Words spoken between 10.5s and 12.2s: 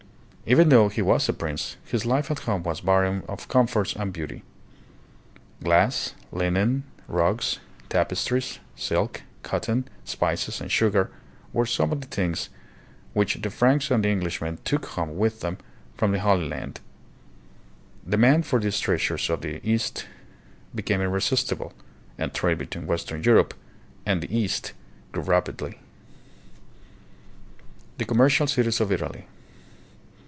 and sugar were some of the